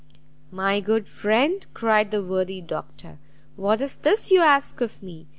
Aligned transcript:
"My 0.49 0.79
good 0.79 1.07
friend," 1.07 1.63
cried 1.75 2.09
the 2.09 2.23
worthy 2.23 2.59
Doctor, 2.59 3.19
"what 3.55 3.79
is 3.81 3.97
this 3.97 4.31
you 4.31 4.41
ask 4.41 4.81
of 4.81 5.03
me? 5.03 5.27